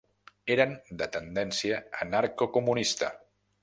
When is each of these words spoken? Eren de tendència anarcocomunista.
Eren 0.55 0.73
de 1.03 1.09
tendència 1.17 1.85
anarcocomunista. 2.07 3.17